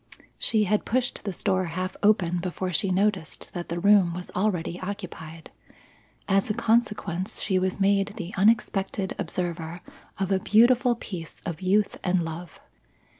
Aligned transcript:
She 0.39 0.63
had 0.63 0.83
pushed 0.83 1.25
this 1.25 1.43
door 1.43 1.65
half 1.65 1.95
open 2.01 2.39
before 2.39 2.71
she 2.71 2.89
noticed 2.89 3.53
that 3.53 3.69
the 3.69 3.79
room 3.79 4.15
was 4.15 4.31
already 4.31 4.79
occupied. 4.79 5.51
As 6.27 6.49
a 6.49 6.55
consequence, 6.55 7.39
she 7.39 7.59
was 7.59 7.79
made 7.79 8.15
the 8.15 8.33
unexpected 8.35 9.13
observer 9.19 9.81
of 10.17 10.31
a 10.31 10.39
beautiful 10.39 10.95
picture 10.95 11.39
of 11.45 11.61
youth 11.61 11.99
and 12.03 12.25
love. 12.25 12.59